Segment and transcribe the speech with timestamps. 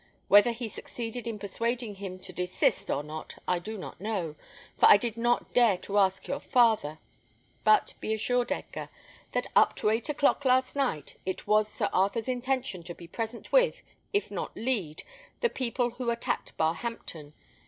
[0.29, 4.33] Whether he succeeded in persuading him to desist or not, I do not know,
[4.75, 6.97] for I did not dare to ask your father;
[7.63, 8.89] but be assured, Edgar,
[9.33, 13.51] that up to eight o'clock last night, it was Sir Arthur's intention to be present
[13.51, 15.03] with, if not to lead,
[15.41, 17.33] the people who attacked Barhampton.